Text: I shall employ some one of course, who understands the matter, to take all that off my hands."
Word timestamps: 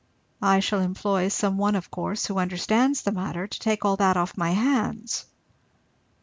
I 0.41 0.61
shall 0.61 0.79
employ 0.81 1.27
some 1.27 1.59
one 1.59 1.75
of 1.75 1.91
course, 1.91 2.25
who 2.25 2.39
understands 2.39 3.03
the 3.03 3.11
matter, 3.11 3.45
to 3.45 3.59
take 3.59 3.85
all 3.85 3.97
that 3.97 4.17
off 4.17 4.35
my 4.35 4.49
hands." 4.49 5.27